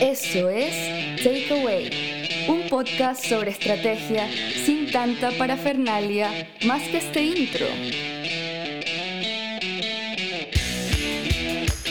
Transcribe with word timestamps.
Eso 0.00 0.50
es 0.50 1.22
Takeaway, 1.22 2.46
un 2.48 2.68
podcast 2.68 3.24
sobre 3.24 3.50
estrategia 3.50 4.28
sin 4.64 4.90
tanta 4.90 5.30
parafernalia 5.30 6.30
más 6.66 6.82
que 6.82 6.98
este 6.98 7.22
intro. 7.22 7.66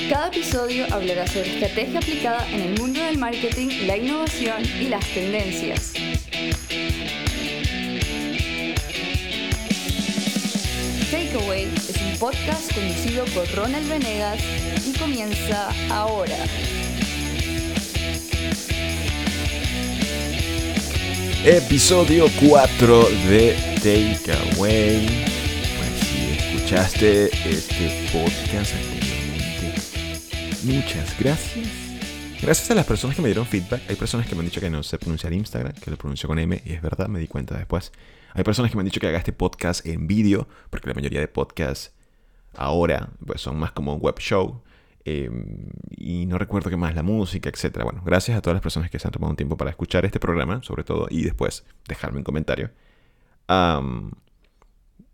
Cada 0.08 0.28
episodio 0.28 0.86
hablará 0.92 1.26
sobre 1.26 1.54
estrategia 1.54 1.98
aplicada 1.98 2.48
en 2.52 2.62
el 2.62 2.80
mundo 2.80 3.04
del 3.04 3.18
marketing, 3.18 3.70
la 3.88 3.98
innovación 3.98 4.64
y 4.80 4.88
las 4.88 5.06
tendencias. 5.08 5.94
Takeaway 11.10 11.64
es 11.76 11.96
un 12.02 12.20
podcast 12.20 12.72
conducido 12.72 13.26
por 13.26 13.52
Ronald 13.56 13.90
Venegas 13.90 14.40
y 14.86 14.94
comienza 14.94 15.72
ahora. 15.90 16.38
Episodio 21.46 22.26
4 22.50 23.04
de 23.30 23.56
Takeaway. 23.76 25.06
Pues 25.78 25.92
si 26.00 26.32
escuchaste 26.32 27.26
este 27.48 28.10
podcast 28.12 28.74
anteriormente, 28.74 29.76
muchas 30.64 31.16
gracias. 31.20 31.68
Gracias 32.42 32.72
a 32.72 32.74
las 32.74 32.88
personas 32.88 33.16
que 33.16 33.22
me 33.22 33.28
dieron 33.28 33.46
feedback. 33.46 33.84
Hay 33.88 33.96
personas 33.96 34.26
que 34.26 34.34
me 34.34 34.40
han 34.40 34.48
dicho 34.48 34.60
que 34.60 34.72
no 34.72 34.82
sé 34.82 34.98
pronunciar 34.98 35.34
Instagram, 35.34 35.74
que 35.74 35.92
lo 35.92 35.98
pronuncio 35.98 36.28
con 36.28 36.40
M, 36.40 36.64
y 36.66 36.74
es 36.74 36.82
verdad, 36.82 37.10
me 37.10 37.20
di 37.20 37.28
cuenta 37.28 37.56
después. 37.56 37.92
Hay 38.34 38.44
personas 38.44 38.72
que 38.72 38.78
me 38.78 38.82
han 38.82 38.86
dicho 38.86 39.00
que 39.00 39.06
haga 39.06 39.20
este 39.20 39.32
podcast 39.32 39.86
en 39.86 40.08
vídeo, 40.08 40.48
porque 40.72 40.88
la 40.88 40.96
mayoría 40.96 41.20
de 41.20 41.28
podcasts 41.28 41.94
ahora 42.56 43.10
pues, 43.24 43.40
son 43.42 43.60
más 43.60 43.72
como 43.72 43.94
un 43.94 44.02
web 44.02 44.18
show. 44.18 44.64
Em, 45.08 45.70
y 45.96 46.26
no 46.26 46.40
recuerdo 46.40 46.72
qué 46.72 46.78
más, 46.78 46.96
la 46.96 47.04
música, 47.04 47.48
etc. 47.48 47.84
Bueno, 47.84 48.02
gracias 48.04 48.36
a 48.36 48.42
todas 48.42 48.56
las 48.56 48.64
personas 48.64 48.90
que 48.90 48.98
se 48.98 49.08
han 49.08 49.12
tomado 49.12 49.30
un 49.30 49.38
tiempo 49.38 49.56
para 49.56 49.70
escuchar 49.70 50.04
este 50.04 50.20
programa, 50.20 50.64
sobre 50.64 50.84
todo, 50.84 51.08
y 51.12 51.24
después 51.24 51.64
dejarme 51.88 52.18
un 52.18 52.24
comentario. 52.24 52.72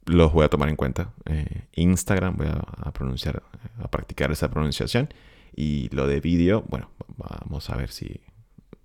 los 0.06 0.34
voy 0.34 0.46
a 0.46 0.50
tomar 0.50 0.70
en 0.70 0.78
cuenta. 0.78 1.12
Eh, 1.26 1.66
Instagram, 1.76 2.38
voy 2.38 2.48
a, 2.48 2.92
pronunciar, 2.94 3.44
a 3.84 3.92
practicar 3.92 4.32
esa 4.32 4.50
pronunciación. 4.50 5.14
Y 5.54 5.90
lo 5.94 6.08
de 6.08 6.22
vídeo, 6.22 6.64
bueno, 6.70 6.90
vamos 7.18 7.70
a 7.70 7.76
ver 7.76 7.92
si 7.92 8.22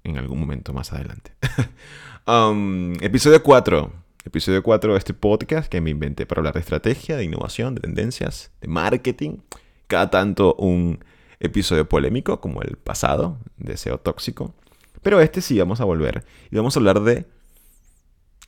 en 0.02 0.18
algún 0.18 0.40
momento 0.40 0.72
más 0.72 0.92
adelante. 0.92 1.32
episodio 3.00 3.42
4. 3.44 3.92
Episodio 4.24 4.60
4 4.60 4.92
de 4.92 4.98
este 4.98 5.14
podcast 5.14 5.70
que 5.70 5.80
me 5.80 5.90
inventé 5.90 6.26
para 6.26 6.40
hablar 6.40 6.54
de 6.54 6.60
estrategia, 6.60 7.16
de 7.16 7.22
innovación, 7.22 7.76
de 7.76 7.82
tendencias, 7.82 8.50
de 8.60 8.66
marketing 8.66 9.38
cada 9.86 10.10
tanto 10.10 10.54
un 10.54 11.04
episodio 11.40 11.88
polémico 11.88 12.40
como 12.40 12.62
el 12.62 12.76
pasado, 12.76 13.38
Deseo 13.56 13.98
Tóxico. 13.98 14.54
Pero 15.02 15.20
este 15.20 15.40
sí 15.40 15.58
vamos 15.58 15.80
a 15.80 15.84
volver 15.84 16.24
y 16.50 16.56
vamos 16.56 16.76
a 16.76 16.80
hablar 16.80 17.00
de 17.00 17.26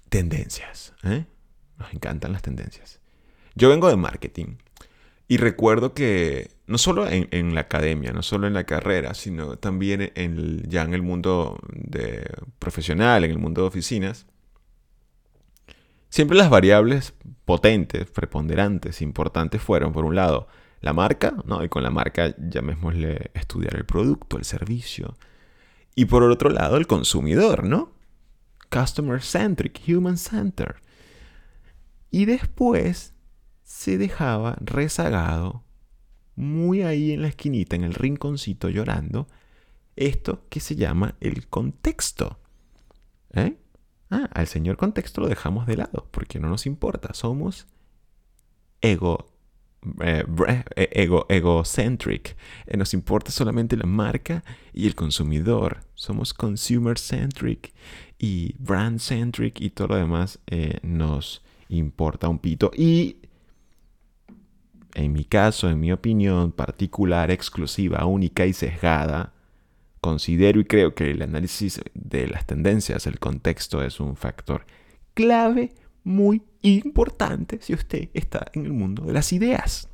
tendencias. 0.09 0.95
¿eh? 1.05 1.27
Nos 1.77 1.93
encantan 1.93 2.33
las 2.33 2.43
tendencias. 2.43 3.01
Yo 3.55 3.69
vengo 3.69 3.89
de 3.89 3.97
marketing 3.97 4.57
y 5.27 5.37
recuerdo 5.37 5.95
que 5.95 6.51
no 6.67 6.79
solo 6.79 7.07
en, 7.09 7.55
la 7.55 7.63
academia, 7.63 8.13
no 8.13 8.23
solo 8.23 8.47
en 8.47 8.55
la 8.55 8.65
carrera, 8.65 9.15
sino 9.15 9.57
también 9.57 10.13
en 10.15 10.63
ya 10.69 10.83
en 10.83 10.95
el 10.95 11.03
mundo 11.03 11.59
de 11.73 12.25
profesional, 12.59 13.25
en 13.25 13.31
el 13.31 13.39
mundo 13.39 13.63
de 13.63 13.69
oficinas, 13.69 14.27
siempre 16.09 16.37
las 16.37 16.51
variables 16.51 17.15
potentes, 17.45 18.11
preponderantes, 18.11 19.03
importantes 19.03 19.61
fueron, 19.61 19.93
por 19.93 20.05
un 20.05 20.15
lado, 20.15 20.49
la 20.81 20.93
marca, 20.93 21.35
¿no? 21.45 21.65
Y 21.65 21.69
con 21.69 21.83
la 21.83 21.91
marca 21.91 22.35
llamémosle 22.39 23.31
estudiar 23.35 23.77
el 23.77 23.85
producto, 23.85 24.39
el 24.39 24.45
servicio. 24.45 25.17
Y 25.95 26.05
por 26.05 26.23
otro 26.23 26.51
lado, 26.51 26.77
el 26.77 26.87
consumidor, 26.87 27.65
¿no? 27.65 27.93
Customer 28.71 29.21
centric, 29.21 29.81
human 29.89 30.19
centered. 30.19 30.77
Y 32.11 32.25
después 32.25 33.15
se 33.65 33.99
dejaba 33.99 34.57
rezagado, 34.61 35.65
muy 36.37 36.83
ahí 36.83 37.13
en 37.13 37.23
la 37.23 37.29
esquinita, 37.29 37.75
en 37.75 37.85
el 37.85 37.95
rinconcito 37.95 38.69
llorando, 38.69 39.27
esto 39.97 40.47
que 40.49 40.61
se 40.61 40.77
llama 40.77 41.17
el 41.21 41.49
contexto. 41.49 42.39
¿Eh? 43.33 43.59
Ah, 44.11 44.31
al 44.33 44.47
señor 44.47 44.77
contexto 44.77 45.21
lo 45.21 45.29
dejamos 45.29 45.67
de 45.67 45.77
lado, 45.77 46.09
porque 46.13 46.39
no 46.39 46.49
nos 46.49 46.65
importa, 46.67 47.13
somos 47.13 47.67
ego 48.81 49.38
eh, 50.03 50.25
eh, 50.77 50.89
ego, 50.93 51.27
egocentric. 51.29 52.37
Eh, 52.67 52.77
nos 52.77 52.95
importa 52.95 53.31
solamente 53.31 53.77
la 53.77 53.87
marca 53.87 54.43
y 54.73 54.87
el 54.87 54.95
consumidor. 54.95 55.81
Somos 55.95 56.35
consumer 56.35 56.99
centric 56.99 57.73
y 58.19 58.55
brand 58.59 58.99
centric 58.99 59.61
y 59.61 59.71
todo 59.71 59.89
lo 59.89 59.97
demás 59.97 60.41
nos 60.83 61.43
importa 61.69 62.29
un 62.29 62.39
pito. 62.39 62.71
Y 62.77 63.19
en 64.95 65.13
mi 65.13 65.25
caso, 65.25 65.69
en 65.69 65.79
mi 65.79 65.93
opinión 65.93 66.53
particular, 66.53 67.31
exclusiva, 67.31 68.05
única 68.07 68.47
y 68.47 68.53
sesgada, 68.53 69.33
considero 70.01 70.61
y 70.61 70.65
creo 70.65 70.95
que 70.95 71.11
el 71.11 71.23
análisis 71.23 71.81
de 71.95 72.27
las 72.27 72.47
tendencias, 72.47 73.07
el 73.07 73.19
contexto 73.19 73.83
es 73.83 74.01
un 74.01 74.17
factor 74.17 74.65
clave 75.15 75.73
muy 76.09 76.43
importante 76.63 77.59
si 77.61 77.75
usted 77.75 78.09
está 78.15 78.51
en 78.55 78.65
el 78.65 78.73
mundo 78.73 79.05
de 79.05 79.13
las 79.13 79.33
ideas. 79.33 79.89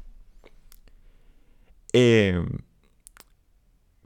Eh, 1.92 2.40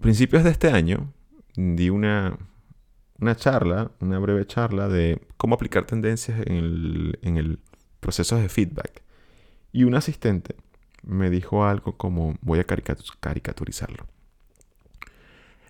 principios 0.01 0.43
de 0.43 0.51
este 0.51 0.71
año 0.71 1.13
di 1.55 1.91
una, 1.91 2.39
una 3.21 3.37
charla, 3.37 3.91
una 4.01 4.19
breve 4.19 4.47
charla 4.47 4.89
de 4.89 5.21
cómo 5.37 5.55
aplicar 5.55 5.85
tendencias 5.85 6.41
en 6.47 6.57
el, 6.57 7.19
en 7.23 7.37
el 7.37 7.59
proceso 8.01 8.37
de 8.37 8.49
feedback. 8.49 9.03
Y 9.71 9.85
un 9.85 9.95
asistente 9.95 10.57
me 11.03 11.29
dijo 11.29 11.67
algo 11.67 11.97
como, 11.99 12.37
voy 12.41 12.61
a 12.61 12.65
caricaturizarlo. 12.65 14.07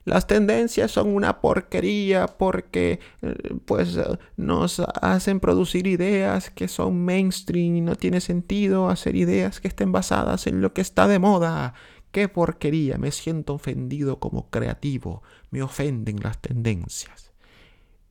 Las 0.09 0.27
tendencias 0.27 0.91
son 0.91 1.15
una 1.15 1.43
porquería 1.43 2.27
porque 2.29 2.99
eh, 3.21 3.35
pues 3.67 3.95
eh, 3.99 4.05
nos 4.39 4.81
hacen 4.81 5.39
producir 5.39 5.87
ideas 5.87 6.49
que 6.49 6.67
son 6.67 7.05
mainstream 7.05 7.77
y 7.77 7.81
no 7.83 7.95
tiene 7.95 8.23
sentido 8.23 8.89
hacer 8.89 9.17
ideas 9.17 9.61
que 9.61 9.69
estén 9.69 9.93
basadas 9.93 10.47
en 10.47 10.63
lo 10.63 10.73
que 10.73 10.81
está 10.81 11.07
de 11.09 11.19
moda. 11.19 11.75
¡Qué 12.11 12.27
porquería! 12.27 12.97
Me 12.97 13.13
siento 13.13 13.53
ofendido 13.53 14.19
como 14.19 14.49
creativo. 14.49 15.23
Me 15.51 15.61
ofenden 15.61 16.21
las 16.23 16.41
tendencias. 16.41 17.31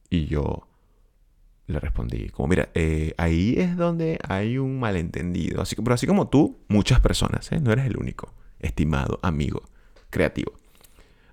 Y 0.08 0.28
yo 0.28 0.68
le 1.66 1.80
respondí, 1.80 2.30
como 2.30 2.50
mira, 2.50 2.70
eh, 2.76 3.16
ahí 3.18 3.56
es 3.58 3.76
donde 3.76 4.20
hay 4.30 4.60
un 4.60 4.80
malentendido. 4.80 5.64
Así, 5.64 5.76
pero 5.76 5.96
así 5.96 6.06
como 6.06 6.28
tú, 6.28 6.60
muchas 6.68 7.00
personas, 7.00 7.50
no 7.60 7.72
eres 7.72 7.88
el 7.88 7.98
único, 7.98 8.36
estimado 8.60 9.18
amigo 9.24 9.64
creativo. 10.12 10.54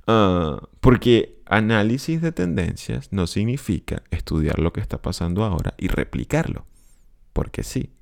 Ah, 0.07 0.61
porque 0.81 1.43
análisis 1.47 2.21
de 2.21 2.33
tendencias 2.33 3.13
no 3.13 3.27
significa 3.27 4.03
estudiar 4.11 4.59
lo 4.59 4.73
que 4.73 4.81
está 4.81 5.01
pasando 5.01 5.45
ahora 5.45 5.75
y 5.79 5.89
replicarlo. 5.89 6.67
Porque 7.33 7.63
sí, 7.63 7.93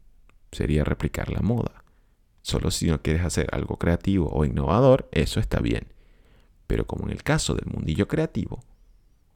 sería 0.50 0.84
replicar 0.84 1.30
la 1.30 1.40
moda. 1.40 1.84
Solo 2.42 2.70
si 2.70 2.86
no 2.86 3.02
quieres 3.02 3.24
hacer 3.24 3.48
algo 3.52 3.78
creativo 3.78 4.28
o 4.32 4.44
innovador, 4.44 5.08
eso 5.12 5.40
está 5.40 5.60
bien. 5.60 5.86
Pero 6.66 6.86
como 6.86 7.04
en 7.04 7.12
el 7.12 7.22
caso 7.22 7.54
del 7.54 7.66
mundillo 7.72 8.08
creativo, 8.08 8.64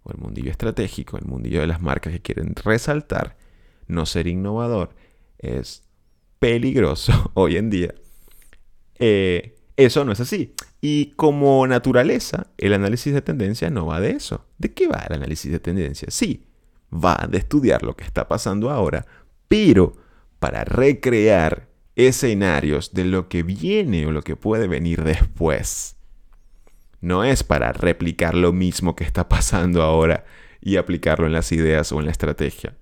o 0.03 0.10
el 0.12 0.19
mundillo 0.19 0.50
estratégico, 0.50 1.16
el 1.16 1.25
mundillo 1.25 1.60
de 1.60 1.66
las 1.66 1.81
marcas 1.81 2.12
que 2.12 2.21
quieren 2.21 2.54
resaltar, 2.54 3.37
no 3.87 4.06
ser 4.06 4.27
innovador 4.27 4.91
es 5.38 5.83
peligroso 6.38 7.31
hoy 7.34 7.56
en 7.56 7.71
día. 7.71 7.94
Eh, 8.98 9.56
eso 9.77 10.04
no 10.04 10.12
es 10.12 10.21
así. 10.21 10.54
Y 10.88 11.14
como 11.16 11.66
naturaleza, 11.66 12.47
el 12.58 12.72
análisis 12.72 13.12
de 13.12 13.20
tendencia 13.20 13.71
no 13.71 13.86
va 13.86 14.00
de 14.00 14.10
eso. 14.10 14.47
¿De 14.56 14.72
qué 14.72 14.86
va 14.86 15.04
el 15.09 15.16
análisis 15.16 15.50
de 15.50 15.59
tendencia? 15.59 16.06
Sí, 16.12 16.47
va 16.94 17.27
de 17.28 17.38
estudiar 17.38 17.83
lo 17.83 17.97
que 17.97 18.04
está 18.04 18.28
pasando 18.28 18.71
ahora, 18.71 19.04
pero 19.48 19.94
para 20.38 20.62
recrear 20.62 21.66
escenarios 21.97 22.94
de 22.94 23.04
lo 23.04 23.28
que 23.28 23.42
viene 23.42 24.06
o 24.06 24.12
lo 24.12 24.22
que 24.22 24.36
puede 24.36 24.68
venir 24.68 25.03
después. 25.03 25.97
No 27.00 27.24
es 27.24 27.42
para 27.42 27.72
replicar 27.72 28.36
lo 28.36 28.53
mismo 28.53 28.94
que 28.94 29.03
está 29.03 29.28
pasando 29.28 29.82
ahora 29.82 30.24
y 30.60 30.77
aplicarlo 30.77 31.27
en 31.27 31.32
las 31.32 31.50
ideas 31.50 31.91
o 31.91 31.98
en 31.98 32.04
la 32.04 32.12
estrategia. 32.12 32.77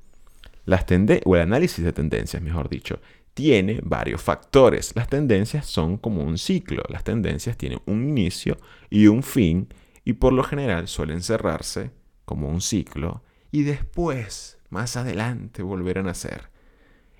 Las 0.67 0.85
o 1.25 1.37
el 1.37 1.41
análisis 1.41 1.83
de 1.83 1.93
tendencias, 1.95 2.43
mejor 2.43 2.69
dicho, 2.69 3.01
tiene 3.35 3.81
varios 3.83 4.23
factores. 4.23 4.93
Las 4.95 5.09
tendencias 5.09 5.67
son 5.67 5.99
como 5.99 6.23
un 6.23 6.39
ciclo. 6.39 6.83
Las 6.89 7.05
tendencias 7.05 7.57
tienen 7.57 7.81
un 7.87 8.09
inicio 8.09 8.57
y 8.91 9.09
un 9.09 9.23
fin 9.23 9.69
y 10.05 10.15
por 10.15 10.33
lo 10.33 10.45
general 10.45 10.89
suelen 10.89 11.23
cerrarse 11.23 11.91
como 12.25 12.49
un 12.49 12.61
ciclo 12.61 13.23
y 13.51 13.63
después, 13.63 14.59
más 14.71 14.97
adelante, 14.97 15.63
volver 15.63 15.99
a 15.99 16.03
nacer. 16.03 16.51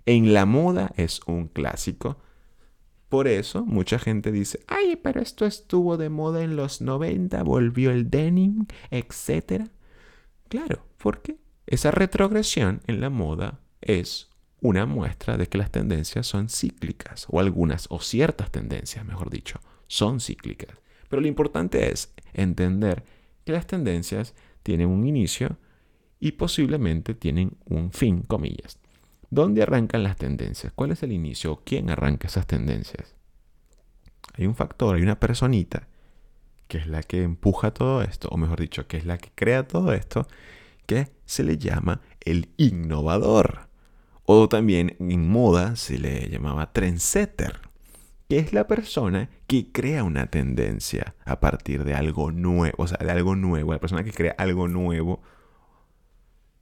En 0.07 0.35
la 0.35 0.47
moda 0.47 0.93
es 0.97 1.21
un 1.27 1.47
clásico 1.49 2.19
Por 3.09 3.29
eso 3.29 3.65
mucha 3.65 3.99
gente 3.99 4.33
dice, 4.33 4.61
ay, 4.67 4.97
pero 4.97 5.21
esto 5.21 5.47
estuvo 5.47 5.97
de 5.97 6.11
moda 6.11 6.43
en 6.43 6.57
los 6.57 6.81
90, 6.81 7.43
volvió 7.45 7.93
el 7.93 8.11
denim, 8.11 8.67
etc. 8.91 9.69
Claro, 10.49 10.85
porque 10.99 11.37
esa 11.67 11.93
retrogresión 11.93 12.81
en 12.89 13.01
la 13.01 13.11
moda 13.11 13.61
es 13.81 14.34
una 14.65 14.87
muestra 14.87 15.37
de 15.37 15.47
que 15.47 15.59
las 15.59 15.71
tendencias 15.71 16.27
son 16.27 16.49
cíclicas, 16.49 17.27
o 17.29 17.39
algunas, 17.39 17.87
o 17.91 18.01
ciertas 18.01 18.51
tendencias, 18.51 19.05
mejor 19.05 19.29
dicho, 19.29 19.61
son 19.89 20.21
cíclicas. 20.21 20.79
Pero 21.11 21.21
lo 21.21 21.29
importante 21.29 21.93
es 21.93 22.15
entender 22.33 23.05
que 23.45 23.53
las 23.53 23.67
tendencias 23.67 24.35
tienen 24.63 24.89
un 24.89 25.07
inicio 25.07 25.59
y 26.19 26.33
posiblemente 26.33 27.15
tienen 27.15 27.59
un 27.67 27.93
fin, 27.93 28.23
comillas. 28.23 28.79
¿Dónde 29.29 29.63
arrancan 29.63 30.03
las 30.03 30.17
tendencias? 30.17 30.73
¿Cuál 30.75 30.93
es 30.93 31.03
el 31.03 31.13
inicio? 31.13 31.61
¿Quién 31.67 31.91
arranca 31.91 32.29
esas 32.29 32.47
tendencias? 32.47 33.15
Hay 34.33 34.47
un 34.47 34.55
factor, 34.55 34.97
hay 34.97 35.03
una 35.03 35.21
personita 35.21 35.89
que 36.69 36.79
es 36.79 36.87
la 36.87 37.03
que 37.03 37.23
empuja 37.23 37.75
todo 37.75 38.01
esto, 38.01 38.29
o 38.31 38.39
mejor 38.39 38.61
dicho, 38.61 38.87
que 38.87 38.97
es 38.97 39.05
la 39.05 39.19
que 39.19 39.31
crea 39.35 39.69
todo 39.69 39.93
esto, 39.93 40.27
que 40.87 41.11
se 41.27 41.45
le 41.45 41.59
llama 41.59 42.01
el 42.23 42.49
innovador. 42.57 43.74
O 44.27 44.49
también 44.49 44.97
en 45.01 45.29
moda 45.29 45.77
se 45.77 45.99
le 45.99 46.29
llamaba 46.31 46.73
trendsetter, 46.73 47.61
que 48.29 48.39
es 48.39 48.53
la 48.53 48.67
persona 48.67 49.29
que 49.47 49.71
crea 49.71 50.03
una 50.03 50.27
tendencia 50.29 51.15
a 51.27 51.41
partir 51.41 51.85
de 51.85 51.95
algo 51.95 52.33
nuevo, 52.33 52.75
o 52.79 52.87
sea, 52.87 52.99
de 52.99 53.11
algo 53.11 53.37
nuevo, 53.37 53.73
la 53.73 53.81
persona 53.81 54.03
que 54.03 54.13
crea 54.13 54.35
algo 54.39 54.67
nuevo 54.67 55.21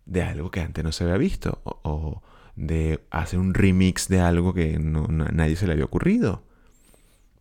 de 0.06 0.22
algo 0.22 0.50
que 0.50 0.60
antes 0.60 0.82
no 0.82 0.90
se 0.90 1.04
había 1.04 1.16
visto, 1.16 1.60
o, 1.64 2.22
de 2.56 3.00
hacer 3.10 3.38
un 3.38 3.54
remix 3.54 4.08
de 4.08 4.20
algo 4.20 4.52
que 4.52 4.78
no, 4.78 5.06
nadie 5.06 5.56
se 5.56 5.66
le 5.66 5.72
había 5.72 5.84
ocurrido. 5.84 6.42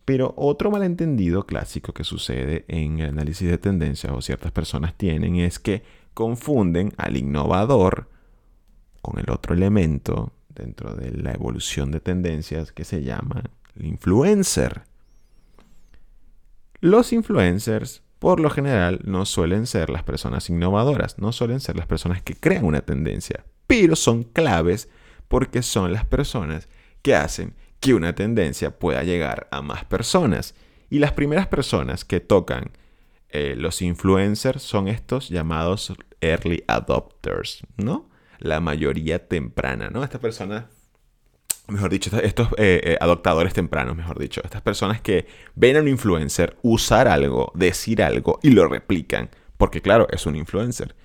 Pero 0.05 0.33
otro 0.37 0.71
malentendido 0.71 1.45
clásico 1.45 1.93
que 1.93 2.03
sucede 2.03 2.65
en 2.67 2.99
el 2.99 3.09
análisis 3.09 3.49
de 3.49 3.57
tendencias 3.57 4.13
o 4.13 4.21
ciertas 4.21 4.51
personas 4.51 4.95
tienen 4.95 5.35
es 5.37 5.59
que 5.59 5.83
confunden 6.13 6.93
al 6.97 7.17
innovador 7.17 8.10
con 9.01 9.19
el 9.19 9.29
otro 9.29 9.53
elemento 9.53 10.33
dentro 10.49 10.93
de 10.95 11.11
la 11.11 11.31
evolución 11.31 11.91
de 11.91 11.99
tendencias 11.99 12.71
que 12.71 12.83
se 12.83 13.03
llama 13.03 13.43
el 13.75 13.85
influencer. 13.85 14.83
Los 16.79 17.13
influencers, 17.13 18.03
por 18.19 18.39
lo 18.39 18.49
general, 18.49 19.01
no 19.03 19.25
suelen 19.25 19.67
ser 19.67 19.89
las 19.89 20.03
personas 20.03 20.49
innovadoras, 20.49 21.19
no 21.19 21.31
suelen 21.31 21.59
ser 21.59 21.75
las 21.75 21.87
personas 21.87 22.21
que 22.21 22.35
crean 22.35 22.65
una 22.65 22.81
tendencia, 22.81 23.45
pero 23.67 23.95
son 23.95 24.23
claves 24.23 24.89
porque 25.27 25.61
son 25.61 25.93
las 25.93 26.05
personas 26.05 26.67
que 27.01 27.15
hacen 27.15 27.53
que 27.79 27.93
una 27.93 28.13
tendencia 28.13 28.77
pueda 28.77 29.03
llegar 29.03 29.47
a 29.51 29.61
más 29.61 29.85
personas. 29.85 30.55
Y 30.89 30.99
las 30.99 31.13
primeras 31.13 31.47
personas 31.47 32.03
que 32.03 32.19
tocan 32.19 32.71
eh, 33.29 33.55
los 33.57 33.81
influencers 33.81 34.61
son 34.61 34.87
estos 34.87 35.29
llamados 35.29 35.93
early 36.19 36.63
adopters, 36.67 37.61
¿no? 37.77 38.10
La 38.41 38.59
mayoría 38.59 39.27
temprana, 39.27 39.89
¿no? 39.89 40.03
Estas 40.03 40.19
personas, 40.19 40.65
mejor 41.67 41.89
dicho, 41.89 42.19
estos 42.19 42.49
eh, 42.57 42.81
eh, 42.83 42.97
adoptadores 42.99 43.53
tempranos, 43.53 43.95
mejor 43.95 44.19
dicho, 44.19 44.41
estas 44.43 44.61
personas 44.61 44.99
que 44.99 45.25
ven 45.55 45.77
a 45.77 45.79
un 45.79 45.87
influencer 45.87 46.57
usar 46.61 47.07
algo, 47.07 47.51
decir 47.55 48.03
algo 48.03 48.39
y 48.43 48.49
lo 48.49 48.67
replican, 48.67 49.29
porque 49.57 49.81
claro, 49.81 50.07
es 50.11 50.25
un 50.25 50.35
influencer. 50.35 50.95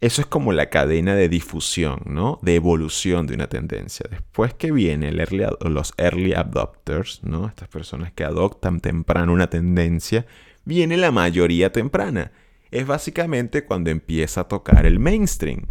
Eso 0.00 0.20
es 0.20 0.28
como 0.28 0.52
la 0.52 0.70
cadena 0.70 1.16
de 1.16 1.28
difusión, 1.28 2.02
¿no? 2.04 2.38
De 2.42 2.54
evolución 2.54 3.26
de 3.26 3.34
una 3.34 3.48
tendencia. 3.48 4.06
Después 4.08 4.54
que 4.54 4.70
viene 4.70 5.10
los 5.10 5.92
early 5.96 6.34
adopters, 6.34 7.24
¿no? 7.24 7.48
Estas 7.48 7.68
personas 7.68 8.12
que 8.12 8.22
adoptan 8.22 8.78
temprano 8.78 9.32
una 9.32 9.50
tendencia, 9.50 10.24
viene 10.64 10.96
la 10.96 11.10
mayoría 11.10 11.72
temprana. 11.72 12.30
Es 12.70 12.86
básicamente 12.86 13.64
cuando 13.64 13.90
empieza 13.90 14.42
a 14.42 14.48
tocar 14.48 14.86
el 14.86 15.00
mainstream. 15.00 15.62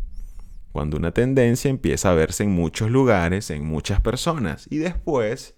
Cuando 0.78 0.96
una 0.96 1.12
tendencia 1.12 1.72
empieza 1.72 2.12
a 2.12 2.14
verse 2.14 2.44
en 2.44 2.52
muchos 2.52 2.92
lugares, 2.92 3.50
en 3.50 3.66
muchas 3.66 4.00
personas. 4.00 4.68
Y 4.70 4.78
después 4.78 5.56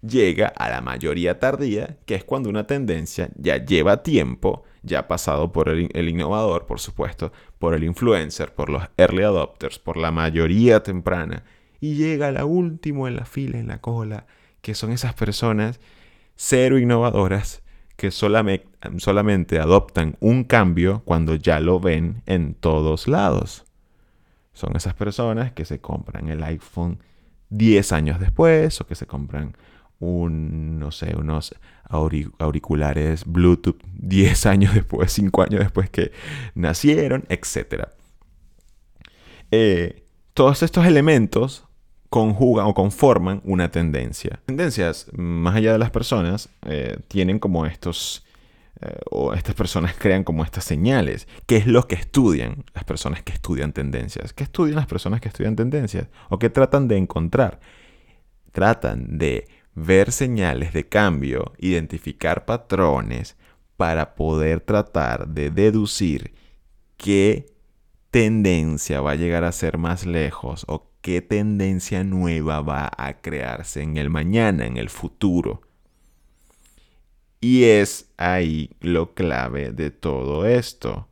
llega 0.00 0.46
a 0.46 0.70
la 0.70 0.80
mayoría 0.80 1.40
tardía, 1.40 1.96
que 2.06 2.14
es 2.14 2.22
cuando 2.22 2.50
una 2.50 2.64
tendencia 2.64 3.30
ya 3.34 3.56
lleva 3.56 4.04
tiempo, 4.04 4.62
ya 4.84 5.00
ha 5.00 5.08
pasado 5.08 5.50
por 5.50 5.70
el, 5.70 6.08
innovador, 6.08 6.66
por 6.66 6.78
supuesto, 6.78 7.32
por 7.58 7.74
el 7.74 7.82
influencer, 7.82 8.54
por 8.54 8.70
los 8.70 8.84
early 8.96 9.24
adopters, 9.24 9.80
por 9.80 9.96
la 9.96 10.12
mayoría 10.12 10.84
temprana, 10.84 11.42
y 11.80 11.96
llega 11.96 12.28
a 12.28 12.30
la 12.30 12.44
última 12.44 13.08
en 13.08 13.16
la 13.16 13.24
fila, 13.24 13.58
en 13.58 13.66
la 13.66 13.80
cola, 13.80 14.28
que 14.60 14.76
son 14.76 14.92
esas 14.92 15.14
personas 15.14 15.80
cero 16.36 16.78
innovadoras 16.78 17.64
que 17.96 18.12
solamente, 18.12 18.68
solamente 18.98 19.58
adoptan 19.58 20.16
un 20.20 20.44
cambio 20.44 21.02
cuando 21.04 21.34
ya 21.34 21.58
lo 21.58 21.80
ven 21.80 22.22
en 22.26 22.54
todos 22.54 23.08
lados. 23.08 23.63
Son 24.54 24.74
esas 24.74 24.94
personas 24.94 25.52
que 25.52 25.64
se 25.64 25.80
compran 25.80 26.28
el 26.28 26.42
iPhone 26.42 26.98
10 27.50 27.92
años 27.92 28.20
después 28.20 28.80
o 28.80 28.86
que 28.86 28.94
se 28.94 29.06
compran 29.06 29.56
unos 30.00 31.04
auriculares 32.38 33.24
Bluetooth 33.26 33.80
10 33.94 34.46
años 34.46 34.74
después, 34.74 35.12
5 35.12 35.42
años 35.42 35.60
después 35.60 35.90
que 35.90 36.12
nacieron, 36.54 37.24
etc. 37.28 37.88
Eh, 39.50 40.04
todos 40.34 40.62
estos 40.62 40.86
elementos 40.86 41.64
conjugan 42.10 42.66
o 42.66 42.74
conforman 42.74 43.40
una 43.44 43.70
tendencia. 43.70 44.40
Tendencias, 44.46 45.08
más 45.12 45.56
allá 45.56 45.72
de 45.72 45.78
las 45.78 45.90
personas, 45.90 46.48
eh, 46.66 46.98
tienen 47.08 47.38
como 47.38 47.66
estos, 47.66 48.24
o 49.10 49.34
estas 49.34 49.54
personas 49.54 49.94
crean 49.96 50.24
como 50.24 50.44
estas 50.44 50.64
señales. 50.64 51.28
¿Qué 51.46 51.56
es 51.56 51.66
lo 51.66 51.86
que 51.86 51.94
estudian 51.94 52.64
las 52.74 52.84
personas 52.84 53.22
que 53.22 53.32
estudian 53.32 53.72
tendencias? 53.72 54.32
¿Qué 54.32 54.44
estudian 54.44 54.76
las 54.76 54.86
personas 54.86 55.20
que 55.20 55.28
estudian 55.28 55.56
tendencias? 55.56 56.08
¿O 56.28 56.38
qué 56.38 56.50
tratan 56.50 56.88
de 56.88 56.96
encontrar? 56.96 57.60
Tratan 58.52 59.18
de 59.18 59.48
ver 59.74 60.12
señales 60.12 60.72
de 60.72 60.88
cambio, 60.88 61.52
identificar 61.58 62.44
patrones 62.44 63.36
para 63.76 64.14
poder 64.14 64.60
tratar 64.60 65.28
de 65.28 65.50
deducir 65.50 66.34
qué 66.96 67.46
tendencia 68.10 69.00
va 69.00 69.12
a 69.12 69.16
llegar 69.16 69.44
a 69.44 69.52
ser 69.52 69.78
más 69.78 70.06
lejos 70.06 70.64
o 70.68 70.90
qué 71.00 71.20
tendencia 71.20 72.04
nueva 72.04 72.60
va 72.60 72.90
a 72.96 73.20
crearse 73.20 73.82
en 73.82 73.96
el 73.96 74.10
mañana, 74.10 74.66
en 74.66 74.76
el 74.76 74.88
futuro. 74.88 75.62
Y 77.46 77.64
es 77.64 78.10
ahí 78.16 78.70
lo 78.80 79.12
clave 79.12 79.70
de 79.70 79.90
todo 79.90 80.46
esto. 80.46 81.08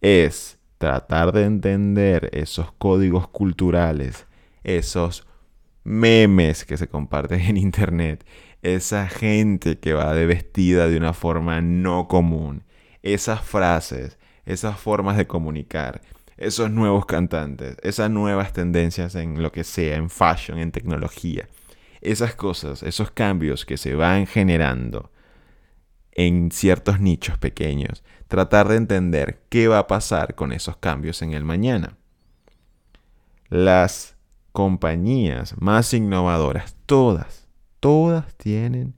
Es 0.00 0.58
tratar 0.78 1.30
de 1.30 1.44
entender 1.44 2.28
esos 2.32 2.72
códigos 2.72 3.28
culturales, 3.28 4.26
esos 4.64 5.28
memes 5.84 6.64
que 6.64 6.76
se 6.76 6.88
comparten 6.88 7.40
en 7.42 7.56
internet, 7.56 8.26
esa 8.62 9.08
gente 9.08 9.78
que 9.78 9.92
va 9.92 10.12
de 10.12 10.26
vestida 10.26 10.88
de 10.88 10.96
una 10.96 11.12
forma 11.12 11.60
no 11.60 12.08
común, 12.08 12.64
esas 13.04 13.40
frases, 13.40 14.18
esas 14.44 14.76
formas 14.80 15.16
de 15.16 15.28
comunicar, 15.28 16.02
esos 16.36 16.68
nuevos 16.72 17.06
cantantes, 17.06 17.76
esas 17.84 18.10
nuevas 18.10 18.52
tendencias 18.52 19.14
en 19.14 19.40
lo 19.40 19.52
que 19.52 19.62
sea, 19.62 19.98
en 19.98 20.10
fashion, 20.10 20.58
en 20.58 20.72
tecnología, 20.72 21.48
esas 22.00 22.34
cosas, 22.34 22.82
esos 22.82 23.12
cambios 23.12 23.64
que 23.64 23.76
se 23.76 23.94
van 23.94 24.26
generando 24.26 25.12
en 26.18 26.50
ciertos 26.50 26.98
nichos 26.98 27.38
pequeños, 27.38 28.02
tratar 28.26 28.66
de 28.66 28.74
entender 28.74 29.40
qué 29.48 29.68
va 29.68 29.78
a 29.78 29.86
pasar 29.86 30.34
con 30.34 30.50
esos 30.50 30.76
cambios 30.76 31.22
en 31.22 31.32
el 31.32 31.44
mañana. 31.44 31.96
Las 33.50 34.16
compañías 34.50 35.54
más 35.60 35.94
innovadoras, 35.94 36.74
todas, 36.86 37.46
todas 37.78 38.34
tienen 38.34 38.94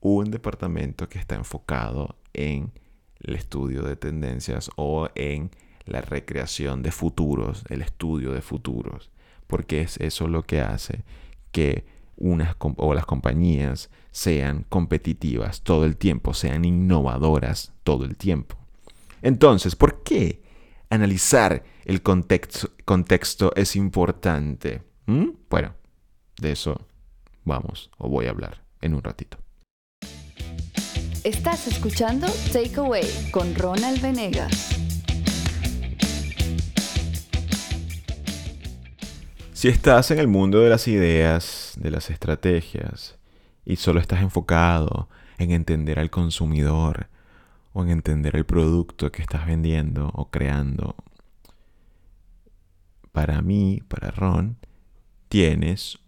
un 0.00 0.30
departamento 0.30 1.10
que 1.10 1.18
está 1.18 1.34
enfocado 1.34 2.16
en 2.32 2.72
el 3.20 3.34
estudio 3.34 3.82
de 3.82 3.96
tendencias 3.96 4.70
o 4.76 5.10
en 5.14 5.50
la 5.84 6.00
recreación 6.00 6.82
de 6.82 6.92
futuros, 6.92 7.62
el 7.68 7.82
estudio 7.82 8.32
de 8.32 8.40
futuros, 8.40 9.10
porque 9.46 9.82
es 9.82 9.98
eso 9.98 10.28
lo 10.28 10.44
que 10.44 10.62
hace 10.62 11.04
que 11.52 11.97
unas 12.18 12.56
o 12.60 12.94
las 12.94 13.06
compañías 13.06 13.90
sean 14.10 14.66
competitivas 14.68 15.62
todo 15.62 15.84
el 15.84 15.96
tiempo, 15.96 16.34
sean 16.34 16.64
innovadoras 16.64 17.72
todo 17.84 18.04
el 18.04 18.16
tiempo. 18.16 18.56
Entonces, 19.22 19.76
¿por 19.76 20.02
qué 20.02 20.42
analizar 20.90 21.62
el 21.84 22.02
contexto, 22.02 22.70
contexto 22.84 23.52
es 23.56 23.76
importante. 23.76 24.82
¿Mm? 25.06 25.30
Bueno, 25.48 25.74
de 26.40 26.52
eso 26.52 26.86
vamos 27.44 27.90
o 27.98 28.08
voy 28.08 28.26
a 28.26 28.30
hablar 28.30 28.62
en 28.80 28.94
un 28.94 29.02
ratito. 29.02 29.38
Estás 31.24 31.66
escuchando 31.66 32.26
Takeaway 32.52 33.30
con 33.30 33.54
Ronald 33.54 34.00
Venegas. 34.00 34.74
Si 39.52 39.66
estás 39.66 40.12
en 40.12 40.20
el 40.20 40.28
mundo 40.28 40.60
de 40.60 40.70
las 40.70 40.86
ideas, 40.86 41.67
de 41.78 41.90
las 41.90 42.10
estrategias, 42.10 43.18
y 43.64 43.76
solo 43.76 44.00
estás 44.00 44.22
enfocado 44.22 45.08
en 45.38 45.50
entender 45.50 45.98
al 45.98 46.10
consumidor 46.10 47.08
o 47.72 47.82
en 47.82 47.90
entender 47.90 48.34
el 48.36 48.44
producto 48.44 49.12
que 49.12 49.22
estás 49.22 49.46
vendiendo 49.46 50.10
o 50.14 50.30
creando, 50.30 50.96
para 53.12 53.42
mí, 53.42 53.82
para 53.88 54.10
Ron, 54.10 54.56
tienes 55.28 55.98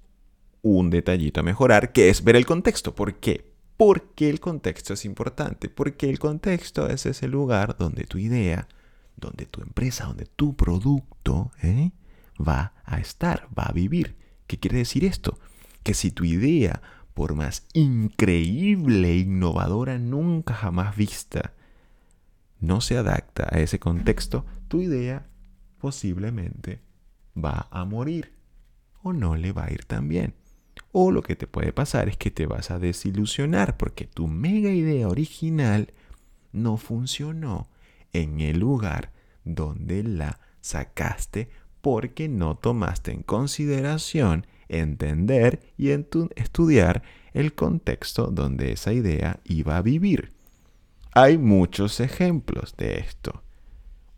un 0.62 0.91
detallito 0.91 1.41
a 1.41 1.43
mejorar, 1.43 1.93
que 1.93 2.09
es 2.09 2.23
ver 2.23 2.37
el 2.37 2.47
contexto. 2.47 2.95
¿Por 2.95 3.17
qué? 3.17 3.50
Porque 3.77 4.29
el 4.29 4.41
contexto 4.41 4.95
es 4.95 5.05
importante, 5.05 5.69
porque 5.69 6.09
el 6.09 6.19
contexto 6.19 6.89
es 6.89 7.07
ese 7.07 7.29
lugar 7.29 7.77
donde 7.79 8.05
tu 8.05 8.19
idea, 8.19 8.69
donde 9.17 9.47
tu 9.47 9.62
empresa, 9.62 10.05
donde 10.05 10.27
tu 10.27 10.55
producto 10.55 11.50
¿eh? 11.62 11.93
va 12.39 12.75
a 12.85 13.00
estar, 13.00 13.49
va 13.59 13.65
a 13.65 13.73
vivir. 13.73 14.17
¿Qué 14.47 14.59
quiere 14.59 14.79
decir 14.79 15.05
esto? 15.05 15.39
Que 15.83 15.95
si 15.95 16.11
tu 16.11 16.25
idea, 16.25 16.83
por 17.15 17.35
más 17.35 17.67
increíble 17.73 19.11
e 19.11 19.19
innovadora 19.19 19.99
nunca 19.99 20.55
jamás 20.55 20.97
vista, 20.97 21.55
no 22.61 22.81
se 22.81 22.97
adapta 22.97 23.49
a 23.51 23.61
ese 23.61 23.79
contexto, 23.79 24.45
tu 24.69 24.81
idea 24.81 25.27
posiblemente 25.79 26.81
va 27.37 27.69
a 27.71 27.85
morir 27.85 28.33
o 29.03 29.13
no 29.13 29.37
le 29.37 29.53
va 29.53 29.65
a 29.65 29.73
ir 29.73 29.85
tan 29.85 30.09
bien. 30.09 30.35
O 30.93 31.11
lo 31.11 31.23
que 31.23 31.37
te 31.37 31.47
puede 31.47 31.73
pasar 31.73 32.09
es 32.09 32.17
que 32.17 32.31
te 32.31 32.47
vas 32.47 32.71
a 32.71 32.79
desilusionar 32.79 33.77
porque 33.77 34.07
tu 34.07 34.27
mega 34.27 34.71
idea 34.71 35.09
original 35.09 35.93
no 36.53 36.77
funcionó 36.77 37.69
en 38.13 38.41
el 38.41 38.59
lugar 38.59 39.13
donde 39.45 40.03
la 40.03 40.41
sacaste 40.61 41.49
porque 41.81 42.29
no 42.29 42.57
tomaste 42.57 43.13
en 43.13 43.23
consideración 43.23 44.47
entender 44.71 45.61
y 45.77 45.91
estudiar 45.91 47.03
el 47.33 47.55
contexto 47.55 48.29
donde 48.29 48.73
esa 48.73 48.93
idea 48.93 49.41
iba 49.45 49.77
a 49.77 49.83
vivir. 49.83 50.33
Hay 51.12 51.39
muchos 51.39 52.00
ejemplos 52.00 52.77
de 52.77 52.99
esto. 52.99 53.43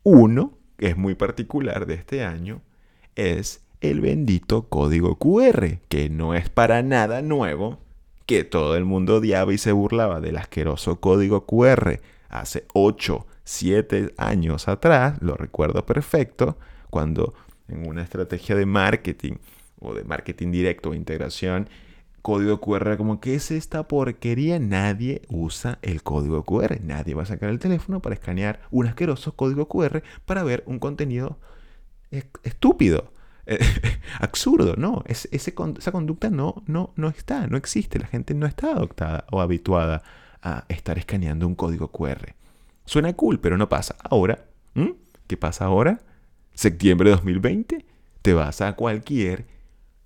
Uno, 0.02 0.58
que 0.76 0.88
es 0.88 0.96
muy 0.96 1.14
particular 1.14 1.86
de 1.86 1.94
este 1.94 2.24
año, 2.24 2.60
es 3.16 3.62
el 3.80 4.00
bendito 4.00 4.68
código 4.68 5.16
QR, 5.16 5.78
que 5.88 6.08
no 6.08 6.34
es 6.34 6.48
para 6.48 6.82
nada 6.82 7.22
nuevo, 7.22 7.78
que 8.26 8.44
todo 8.44 8.76
el 8.76 8.84
mundo 8.84 9.16
odiaba 9.16 9.52
y 9.52 9.58
se 9.58 9.72
burlaba 9.72 10.20
del 10.20 10.36
asqueroso 10.36 11.00
código 11.00 11.46
QR 11.46 12.00
hace 12.28 12.64
8, 12.72 13.26
7 13.44 14.14
años 14.16 14.68
atrás, 14.68 15.18
lo 15.20 15.34
recuerdo 15.34 15.84
perfecto, 15.84 16.56
cuando 16.90 17.34
en 17.68 17.86
una 17.88 18.02
estrategia 18.02 18.54
de 18.54 18.66
marketing 18.66 19.34
o 19.82 19.94
de 19.94 20.04
marketing 20.04 20.50
directo 20.50 20.90
o 20.90 20.94
integración, 20.94 21.68
código 22.22 22.60
QR 22.60 22.96
como 22.96 23.20
que 23.20 23.34
es 23.34 23.50
esta 23.50 23.88
porquería, 23.88 24.58
nadie 24.58 25.22
usa 25.28 25.78
el 25.82 26.02
código 26.02 26.44
QR, 26.44 26.80
nadie 26.80 27.14
va 27.14 27.24
a 27.24 27.26
sacar 27.26 27.50
el 27.50 27.58
teléfono 27.58 28.00
para 28.00 28.14
escanear 28.14 28.60
un 28.70 28.86
asqueroso 28.86 29.34
código 29.34 29.68
QR 29.68 30.02
para 30.24 30.44
ver 30.44 30.62
un 30.66 30.78
contenido 30.78 31.38
estúpido. 32.42 33.12
absurdo, 34.20 34.76
¿no? 34.76 35.02
esa 35.06 35.90
conducta 35.90 36.30
no, 36.30 36.62
no, 36.66 36.92
no 36.94 37.08
está, 37.08 37.48
no 37.48 37.56
existe. 37.56 37.98
La 37.98 38.06
gente 38.06 38.34
no 38.34 38.46
está 38.46 38.70
adoptada 38.70 39.26
o 39.32 39.40
habituada 39.40 40.02
a 40.42 40.64
estar 40.68 40.98
escaneando 40.98 41.46
un 41.46 41.54
código 41.54 41.88
QR. 41.88 42.34
Suena 42.84 43.12
cool, 43.14 43.40
pero 43.40 43.58
no 43.58 43.68
pasa. 43.68 43.96
Ahora, 44.02 44.44
¿qué 45.26 45.36
pasa 45.36 45.66
ahora? 45.66 46.00
Septiembre 46.54 47.10
de 47.10 47.16
2020, 47.16 47.86
te 48.22 48.34
vas 48.34 48.60
a 48.60 48.74
cualquier 48.74 49.46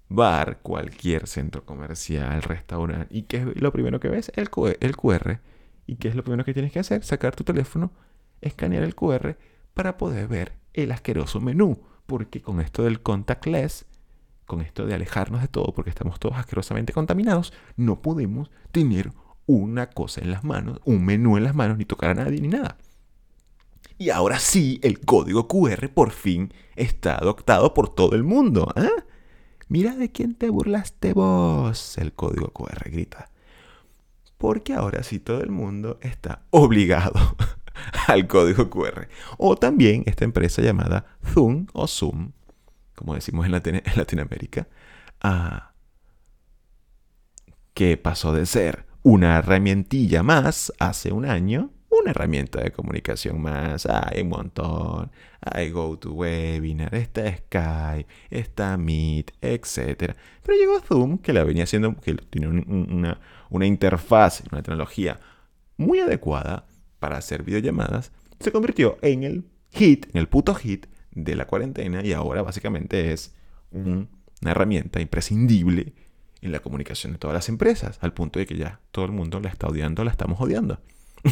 bar, 0.09 0.61
cualquier 0.63 1.27
centro 1.27 1.65
comercial, 1.65 2.43
restaurante, 2.43 3.07
y 3.11 3.23
¿qué 3.23 3.39
es 3.39 3.61
lo 3.61 3.73
primero 3.73 4.01
que 4.01 4.09
ves? 4.09 4.31
El, 4.35 4.49
el 4.81 4.97
QR. 4.97 5.41
¿Y 5.87 5.97
qué 5.97 6.09
es 6.09 6.15
lo 6.17 6.23
primero 6.25 6.45
que 6.45 6.53
tienes 6.53 6.73
que 6.73 6.81
hacer? 6.81 7.05
Sacar 7.05 7.37
tu 7.37 7.45
teléfono, 7.45 7.93
escanear 8.41 8.83
el 8.83 8.95
QR 8.95 9.37
para 9.75 9.97
poder 9.97 10.27
ver 10.27 10.53
el 10.73 10.91
asqueroso 10.93 11.41
menú 11.41 11.81
porque 12.07 12.41
con 12.41 12.61
esto 12.61 12.85
del 12.85 13.03
contactless, 13.03 13.87
con 14.47 14.61
esto 14.61 14.87
de 14.87 14.95
alejarnos 14.95 15.43
de 15.43 15.49
todo, 15.49 15.75
porque 15.75 15.91
estamos 15.91 16.19
todos 16.19 16.37
asquerosamente 16.37 16.93
contaminados, 16.93 17.53
no 17.77 18.01
podemos 18.01 18.51
tener 18.71 19.13
una 19.47 19.91
cosa 19.91 20.21
en 20.21 20.31
las 20.31 20.45
manos, 20.45 20.81
un 20.85 21.05
menú 21.05 21.37
en 21.37 21.45
las 21.45 21.55
manos, 21.55 21.79
ni 21.79 21.85
tocar 21.85 22.11
a 22.11 22.15
nadie 22.15 22.41
ni 22.41 22.49
nada. 22.49 22.79
Y 23.99 24.11
ahora 24.11 24.39
sí, 24.39 24.79
el 24.83 25.01
código 25.01 25.49
QR 25.49 25.89
por 25.89 26.11
fin 26.11 26.53
está 26.77 27.17
adoptado 27.17 27.75
por 27.75 27.95
todo 27.95 28.15
el 28.15 28.25
mundo. 28.25 28.73
¿eh? 28.77 28.91
Mira 29.69 29.97
de 29.97 30.13
quién 30.13 30.35
te 30.35 30.49
burlaste 30.49 31.13
vos, 31.13 31.99
el 31.99 32.13
código 32.13 32.53
QR 32.53 32.89
grita. 32.91 33.31
Porque 34.39 34.75
ahora 34.75 35.03
sí 35.03 35.19
todo 35.19 35.41
el 35.41 35.51
mundo 35.51 35.99
está 36.03 36.43
obligado 36.51 37.37
al 38.07 38.29
código 38.29 38.71
QR. 38.71 39.09
O 39.39 39.57
también 39.57 40.05
esta 40.07 40.25
empresa 40.25 40.63
llamada 40.63 41.07
Zoom 41.33 41.67
o 41.73 41.89
Zoom, 41.89 42.33
como 42.95 43.15
decimos 43.15 43.47
en, 43.47 43.53
Latinoamérica, 43.97 44.69
que 47.75 47.97
pasó 47.97 48.33
de 48.33 48.47
ser 48.47 48.87
una 49.03 49.39
herramientilla 49.39 50.23
más 50.23 50.73
hace 50.79 51.13
un 51.13 51.27
año, 51.27 51.71
una 52.07 52.13
herramienta 52.13 52.61
de 52.61 52.71
comunicación 52.71 53.41
más. 53.41 53.87
Hay 53.87 54.23
un 54.23 54.29
montón. 54.29 55.11
Hay 55.41 55.71
GoToWebinar, 55.71 56.95
está 56.95 57.37
Skype, 57.37 58.07
está 58.31 58.77
Meet, 58.77 59.33
etc. 59.41 60.15
Pero 60.43 60.59
llegó 60.59 60.81
Zoom, 60.81 61.19
que 61.19 61.33
la 61.33 61.45
venía 61.45 61.65
haciendo, 61.65 61.97
que 61.97 62.15
tiene 62.15 62.49
una, 62.49 63.21
una 63.51 63.67
interfaz, 63.67 64.43
una 64.51 64.63
tecnología 64.63 65.19
muy 65.77 66.01
adecuada 66.01 66.67
para 66.99 67.19
hacer 67.19 67.43
videollamadas, 67.43 68.13
se 68.41 68.53
convirtió 68.53 68.99
en 69.03 69.25
el 69.25 69.45
hit, 69.73 70.07
en 70.13 70.21
el 70.21 70.29
puto 70.29 70.55
hit 70.55 70.87
de 71.11 71.37
la 71.37 71.47
cuarentena 71.47 72.05
y 72.05 72.13
ahora 72.13 72.43
básicamente 72.43 73.13
es 73.13 73.35
una 73.71 74.09
herramienta 74.43 75.01
imprescindible 75.01 75.93
en 76.41 76.53
la 76.53 76.61
comunicación 76.61 77.13
de 77.13 77.19
todas 77.19 77.35
las 77.35 77.49
empresas, 77.49 77.99
al 78.01 78.13
punto 78.13 78.39
de 78.39 78.47
que 78.47 78.57
ya 78.57 78.81
todo 78.91 79.05
el 79.05 79.13
mundo 79.13 79.41
la 79.41 79.49
está 79.49 79.67
odiando, 79.67 80.05
la 80.05 80.11
estamos 80.11 80.41
odiando. 80.41 80.81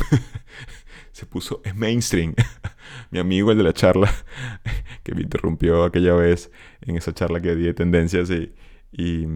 se 1.12 1.26
puso 1.26 1.60
es 1.64 1.74
mainstream. 1.74 2.34
Mi 3.10 3.18
amigo, 3.18 3.50
el 3.50 3.58
de 3.58 3.64
la 3.64 3.72
charla, 3.72 4.12
que 5.02 5.14
me 5.14 5.22
interrumpió 5.22 5.84
aquella 5.84 6.14
vez 6.14 6.50
en 6.82 6.96
esa 6.96 7.12
charla 7.12 7.40
que 7.40 7.54
di 7.54 7.64
de 7.64 7.74
tendencias 7.74 8.30
y, 8.30 8.52
y, 8.92 9.26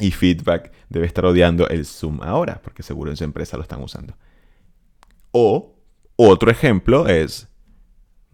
y 0.00 0.10
feedback, 0.10 0.72
debe 0.88 1.06
estar 1.06 1.24
odiando 1.24 1.68
el 1.68 1.84
Zoom 1.84 2.22
ahora, 2.22 2.60
porque 2.62 2.82
seguro 2.82 3.10
en 3.10 3.16
su 3.16 3.24
empresa 3.24 3.56
lo 3.56 3.62
están 3.62 3.82
usando. 3.82 4.16
O 5.32 5.74
otro 6.16 6.50
ejemplo 6.50 7.08
es 7.08 7.48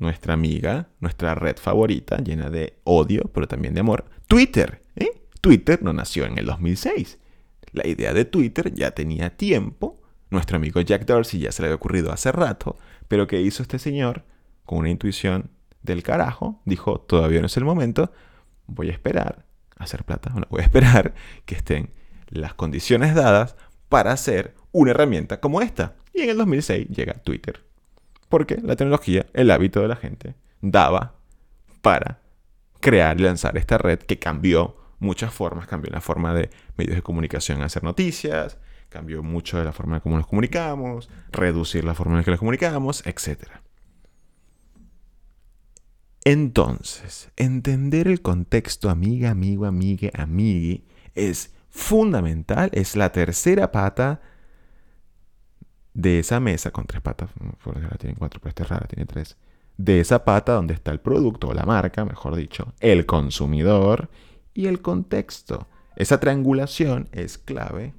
nuestra 0.00 0.34
amiga, 0.34 0.88
nuestra 0.98 1.34
red 1.34 1.56
favorita, 1.56 2.18
llena 2.18 2.50
de 2.50 2.78
odio, 2.84 3.30
pero 3.32 3.46
también 3.46 3.74
de 3.74 3.80
amor, 3.80 4.06
Twitter. 4.26 4.82
¿eh? 4.96 5.22
Twitter 5.40 5.82
no 5.82 5.92
nació 5.92 6.24
en 6.26 6.38
el 6.38 6.46
2006. 6.46 7.18
La 7.72 7.86
idea 7.86 8.12
de 8.12 8.24
Twitter 8.24 8.74
ya 8.74 8.90
tenía 8.90 9.36
tiempo. 9.36 9.99
Nuestro 10.30 10.56
amigo 10.56 10.80
Jack 10.80 11.06
Dorsey 11.06 11.40
ya 11.40 11.52
se 11.52 11.62
le 11.62 11.66
había 11.66 11.76
ocurrido 11.76 12.12
hace 12.12 12.30
rato, 12.32 12.76
pero 13.08 13.26
¿qué 13.26 13.40
hizo 13.40 13.62
este 13.62 13.78
señor? 13.78 14.24
Con 14.64 14.78
una 14.78 14.90
intuición 14.90 15.50
del 15.82 16.02
carajo, 16.02 16.60
dijo, 16.64 17.00
todavía 17.00 17.40
no 17.40 17.46
es 17.46 17.56
el 17.56 17.64
momento, 17.64 18.12
voy 18.66 18.90
a 18.90 18.92
esperar 18.92 19.44
a 19.76 19.84
hacer 19.84 20.04
plata, 20.04 20.30
bueno, 20.30 20.46
voy 20.50 20.60
a 20.60 20.64
esperar 20.64 21.14
que 21.44 21.56
estén 21.56 21.90
las 22.28 22.54
condiciones 22.54 23.14
dadas 23.14 23.56
para 23.88 24.12
hacer 24.12 24.54
una 24.72 24.92
herramienta 24.92 25.40
como 25.40 25.60
esta. 25.60 25.96
Y 26.14 26.22
en 26.22 26.30
el 26.30 26.38
2006 26.38 26.88
llega 26.88 27.14
Twitter. 27.14 27.64
Porque 28.28 28.58
la 28.62 28.76
tecnología, 28.76 29.26
el 29.34 29.50
hábito 29.50 29.80
de 29.80 29.88
la 29.88 29.96
gente, 29.96 30.36
daba 30.60 31.16
para 31.82 32.20
crear 32.78 33.18
y 33.18 33.24
lanzar 33.24 33.58
esta 33.58 33.78
red 33.78 33.98
que 33.98 34.18
cambió 34.18 34.76
muchas 35.00 35.34
formas, 35.34 35.66
cambió 35.66 35.90
la 35.90 36.00
forma 36.00 36.32
de 36.34 36.50
medios 36.76 36.94
de 36.94 37.02
comunicación 37.02 37.62
hacer 37.62 37.82
noticias, 37.82 38.58
cambió 38.90 39.22
mucho 39.22 39.56
de 39.56 39.64
la 39.64 39.72
forma 39.72 39.96
en 39.96 40.00
cómo 40.02 40.16
nos 40.16 40.26
comunicamos, 40.26 41.08
reducir 41.32 41.84
la 41.84 41.94
forma 41.94 42.18
en 42.18 42.24
que 42.24 42.32
nos 42.32 42.40
comunicamos, 42.40 43.06
etc. 43.06 43.48
Entonces, 46.24 47.30
entender 47.36 48.06
el 48.06 48.20
contexto, 48.20 48.90
amiga, 48.90 49.30
amigo, 49.30 49.64
amigue, 49.64 50.10
amigui, 50.14 50.84
es 51.14 51.54
fundamental, 51.70 52.68
es 52.74 52.96
la 52.96 53.10
tercera 53.12 53.72
pata 53.72 54.20
de 55.94 56.18
esa 56.18 56.40
mesa 56.40 56.70
con 56.70 56.86
tres 56.86 57.00
patas, 57.00 57.30
por 57.62 57.80
la 57.80 57.88
tiene 57.90 58.16
cuatro, 58.16 58.40
pero 58.40 58.50
esta 58.50 58.64
rara, 58.64 58.86
tiene 58.86 59.06
tres. 59.06 59.36
De 59.76 60.00
esa 60.00 60.24
pata 60.24 60.52
donde 60.52 60.74
está 60.74 60.90
el 60.90 61.00
producto 61.00 61.48
o 61.48 61.54
la 61.54 61.64
marca, 61.64 62.04
mejor 62.04 62.36
dicho, 62.36 62.74
el 62.80 63.06
consumidor 63.06 64.10
y 64.52 64.66
el 64.66 64.82
contexto. 64.82 65.68
Esa 65.96 66.20
triangulación 66.20 67.08
es 67.12 67.38
clave 67.38 67.94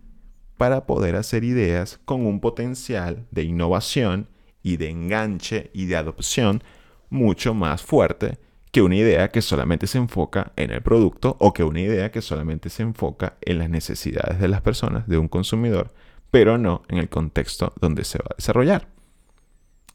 para 0.62 0.86
poder 0.86 1.15
hacer 1.15 1.44
ideas 1.44 2.00
con 2.06 2.24
un 2.24 2.39
potencial 2.39 3.25
de 3.32 3.41
innovación 3.41 4.27
y 4.62 4.77
de 4.77 4.91
enganche 4.91 5.72
y 5.74 5.88
de 5.88 5.96
adopción 5.96 6.63
mucho 7.10 7.56
más 7.56 7.82
fuerte 7.82 8.38
que 8.72 8.84
una 8.84 8.96
idea 8.96 9.32
que 9.32 9.41
solamente 9.41 9.88
se 9.88 9.98
enfoca 9.98 10.51
en 10.58 10.70
el 10.70 10.84
producto 10.84 11.36
o 11.39 11.51
que 11.51 11.63
una 11.63 11.82
idea 11.82 12.12
que 12.12 12.22
solamente 12.22 12.70
se 12.70 12.84
enfoca 12.84 13.38
en 13.41 13.58
las 13.58 13.72
necesidades 13.72 14.39
de 14.39 14.48
las 14.50 14.62
personas, 14.62 15.08
de 15.08 15.18
un 15.18 15.30
consumidor, 15.30 15.96
pero 16.30 16.60
no 16.60 16.84
en 16.89 17.00
el 17.00 17.10
contexto 17.10 17.74
donde 17.82 18.03
se 18.03 18.20
va 18.20 18.27
a 18.30 18.36
desarrollar. 18.38 18.88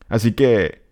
Así 0.08 0.32
que 0.32 0.82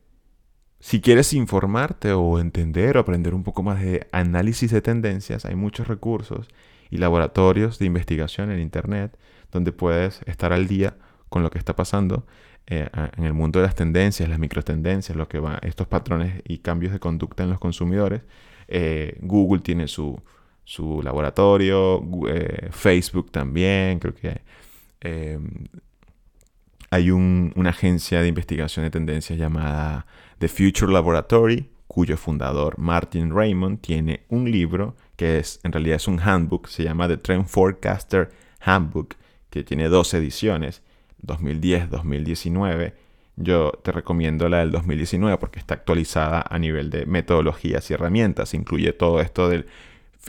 si 0.79 1.01
quieres 1.01 1.33
informarte 1.33 2.13
o 2.13 2.39
entender 2.39 2.97
o 2.97 3.01
aprender 3.01 3.35
un 3.35 3.43
poco 3.43 3.65
más 3.65 3.83
de 3.83 4.07
análisis 4.13 4.71
de 4.71 4.83
tendencias, 4.83 5.45
hay 5.45 5.57
muchos 5.57 5.89
recursos 5.89 6.47
y 6.91 6.99
laboratorios 6.99 7.79
de 7.79 7.87
investigación 7.87 8.51
en 8.51 8.61
Internet 8.61 9.17
donde 9.55 9.73
puedes 9.73 10.21
estar 10.27 10.53
al 10.53 10.67
día 10.67 10.97
con 11.29 11.43
lo 11.43 11.51
que 11.51 11.59
está 11.59 11.75
pasando 11.75 12.27
eh, 12.67 12.89
en 13.17 13.25
el 13.25 13.33
mundo 13.35 13.61
de 13.61 13.67
las 13.67 13.75
tendencias, 13.75 14.29
las 14.29 14.39
microtendencias, 14.39 15.17
lo 15.17 15.29
que 15.29 15.39
va, 15.39 15.59
estos 15.63 15.87
patrones 15.87 16.43
y 16.47 16.59
cambios 16.59 16.93
de 16.93 16.99
conducta 16.99 17.45
en 17.45 17.51
los 17.51 17.59
consumidores. 17.59 18.23
Eh, 18.69 19.19
Google 19.21 19.61
tiene 19.61 19.87
su, 19.87 20.21
su 20.65 21.03
laboratorio, 21.03 22.03
eh, 22.29 22.69
Facebook 22.71 23.31
también, 23.31 23.99
creo 23.99 24.15
que 24.15 24.41
hay 26.91 27.11
una 27.11 27.71
agencia 27.71 28.23
de 28.23 28.29
investigación 28.29 28.85
de 28.85 28.91
tendencias 28.91 29.39
llamada 29.39 30.07
The 30.39 30.49
Future 30.49 30.91
Laboratory, 30.91 31.69
cuyo 31.87 32.17
fundador 32.17 32.79
Martin 32.79 33.35
Raymond 33.35 33.81
tiene 33.81 34.25
un 34.31 34.51
libro 34.51 34.97
que 35.17 35.39
es 35.39 35.61
en 35.63 35.73
realidad 35.73 35.97
es 35.97 36.09
un 36.09 36.21
handbook, 36.21 36.69
se 36.69 36.85
llama 36.85 37.09
The 37.09 37.17
Trend 37.19 37.47
Forecaster 37.47 38.31
Handbook, 38.61 39.17
que 39.51 39.63
tiene 39.65 39.89
dos 39.89 40.15
ediciones 40.15 40.83
2010-2019. 41.27 42.95
Yo 43.37 43.73
te 43.83 43.93
recomiendo 43.93 44.49
la 44.49 44.59
del 44.59 44.71
2019 44.71 45.39
porque 45.39 45.59
está 45.59 45.75
actualizada 45.75 46.45
a 46.49 46.59
nivel 46.59 46.91
de 46.91 47.07
metodologías 47.07 47.91
y 47.91 47.95
herramientas. 47.95 48.55
Incluye 48.55 48.93
todo 48.93 49.21
esto 49.21 49.49
del 49.49 49.67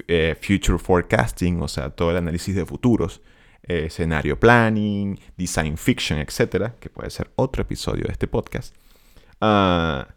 eh, 0.08 0.36
future 0.42 0.78
forecasting, 0.78 1.62
o 1.62 1.68
sea, 1.68 1.90
todo 1.92 2.12
el 2.12 2.18
análisis 2.18 2.56
de 2.56 2.66
futuros, 2.66 3.22
eh, 3.64 3.86
escenario 3.86 4.40
planning, 4.40 5.20
design 5.38 5.78
fiction, 5.78 6.20
etcétera, 6.20 6.76
que 6.80 6.90
puede 6.90 7.10
ser 7.10 7.32
otro 7.36 7.62
episodio 7.62 8.06
de 8.06 8.12
este 8.12 8.28
podcast. 8.28 8.76
Ah, 9.40 10.08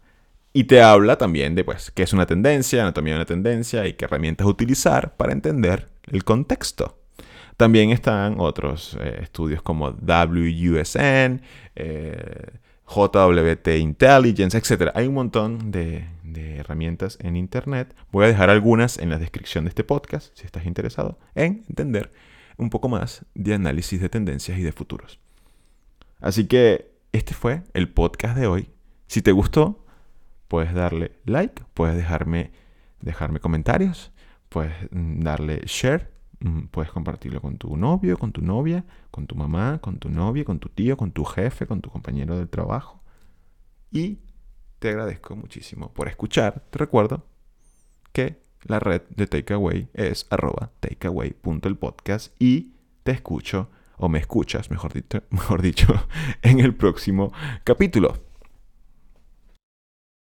y 0.53 0.63
te 0.63 0.81
habla 0.81 1.17
también 1.17 1.55
de 1.55 1.63
pues, 1.63 1.91
qué 1.91 2.03
es 2.03 2.13
una 2.13 2.25
tendencia, 2.25 2.81
anatomía 2.81 3.13
de 3.13 3.19
una 3.19 3.25
tendencia 3.25 3.87
y 3.87 3.93
qué 3.93 4.05
herramientas 4.05 4.47
utilizar 4.47 5.15
para 5.15 5.31
entender 5.31 5.89
el 6.07 6.23
contexto. 6.23 6.97
También 7.57 7.91
están 7.91 8.39
otros 8.39 8.97
eh, 9.01 9.19
estudios 9.21 9.61
como 9.61 9.89
WUSN, 9.89 11.41
eh, 11.75 12.51
JWT 12.87 13.67
Intelligence, 13.79 14.57
etc. 14.57 14.91
Hay 14.95 15.07
un 15.07 15.13
montón 15.13 15.71
de, 15.71 16.07
herramientas 16.57 17.17
en 17.21 17.35
Internet. 17.35 17.95
Voy 18.11 18.25
a 18.25 18.27
dejar 18.29 18.49
algunas 18.49 18.97
en 18.97 19.09
la 19.09 19.19
descripción 19.19 19.65
de 19.65 19.69
este 19.69 19.83
podcast 19.83 20.31
si 20.37 20.45
estás 20.45 20.65
interesado 20.65 21.19
en 21.35 21.65
entender 21.67 22.11
un 22.57 22.69
poco 22.69 22.87
más 22.87 23.25
de 23.35 23.53
análisis 23.53 23.99
de 23.99 24.09
tendencias 24.09 24.57
y 24.57 24.61
de 24.61 24.71
futuros. 24.71 25.19
Así 26.21 26.45
que 26.45 26.91
este 27.11 27.33
fue 27.33 27.63
el 27.73 27.89
podcast 27.89 28.37
de 28.37 28.47
hoy. 28.47 28.69
Si 29.07 29.21
te 29.21 29.31
gustó, 29.31 29.85
puedes 30.49 30.73
darle 30.73 31.13
like, 31.23 31.63
puedes 31.73 31.95
dejarme, 31.95 32.51
dejarme 32.99 33.39
comentarios, 33.39 34.11
puedes 34.49 34.73
mm, 34.91 35.21
darle 35.21 35.61
share 35.65 36.19
Mm, 36.41 36.67
puedes 36.71 36.91
compartirlo 36.91 37.41
con 37.41 37.57
tu 37.57 37.75
novio, 37.75 38.17
con 38.17 38.31
tu 38.31 38.41
novia, 38.41 38.85
con 39.11 39.27
tu 39.27 39.35
mamá, 39.35 39.79
con 39.81 39.99
tu 39.99 40.09
novia, 40.09 40.45
con 40.45 40.59
tu 40.59 40.69
tío, 40.69 40.95
con 40.95 41.11
tu 41.11 41.25
jefe, 41.25 41.67
con 41.67 41.81
tu 41.81 41.89
compañero 41.89 42.37
del 42.37 42.49
trabajo. 42.49 43.03
Y 43.91 44.19
te 44.79 44.89
agradezco 44.89 45.35
muchísimo 45.35 45.93
por 45.93 46.07
escuchar. 46.07 46.63
Te 46.69 46.79
recuerdo 46.79 47.25
que 48.13 48.41
la 48.63 48.79
red 48.79 49.01
de 49.09 49.27
Takeaway 49.27 49.89
es 49.93 50.27
arroba 50.29 50.71
takeaway.elpodcast 50.79 52.33
y 52.41 52.73
te 53.03 53.11
escucho, 53.11 53.69
o 53.97 54.07
me 54.07 54.19
escuchas, 54.19 54.71
mejor 54.71 54.93
dicho, 54.93 55.23
mejor 55.31 55.61
dicho, 55.61 55.87
en 56.41 56.59
el 56.59 56.73
próximo 56.73 57.33
capítulo. 57.65 58.28